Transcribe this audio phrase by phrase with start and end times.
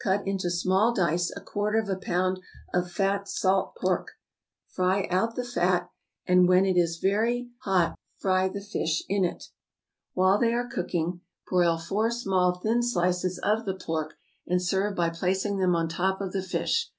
[0.00, 2.38] Cut into small dice a quarter of a pound
[2.72, 4.12] of fat salt pork,
[4.68, 5.90] fry out the fat,
[6.24, 9.46] and when it is very hot fry the fish in it.
[10.14, 14.14] While they are cooking, broil four small thin slices of the pork,
[14.46, 16.92] and serve by placing them on top of the fish.